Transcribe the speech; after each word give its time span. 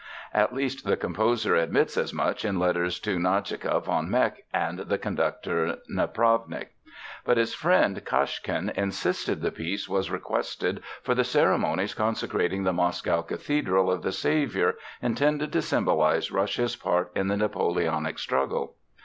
At 0.33 0.51
least 0.51 0.83
the 0.83 0.97
composer 0.97 1.53
admits 1.55 1.95
as 1.95 2.11
much 2.11 2.43
in 2.43 2.57
letters 2.57 2.99
to 3.01 3.19
Nadezhka 3.19 3.81
von 3.83 4.09
Meck 4.09 4.45
and 4.51 4.79
the 4.79 4.97
conductor 4.97 5.77
Napravnik. 5.95 6.69
But 7.23 7.37
his 7.37 7.53
friend 7.53 8.03
Kashkin 8.03 8.71
insisted 8.75 9.41
the 9.43 9.51
piece 9.51 9.87
was 9.87 10.09
requested 10.09 10.81
for 11.03 11.13
the 11.13 11.23
ceremonies 11.23 11.93
consecrating 11.93 12.63
the 12.63 12.73
Moscow 12.73 13.21
Cathedral 13.21 13.91
of 13.91 14.01
the 14.01 14.11
Saviour, 14.11 14.73
intended 15.03 15.53
to 15.53 15.61
symbolize 15.61 16.31
Russia's 16.31 16.75
part 16.75 17.11
in 17.13 17.27
the 17.27 17.37
Napoleonic 17.37 18.17
struggle. 18.17 18.77